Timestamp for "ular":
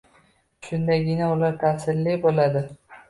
1.35-1.59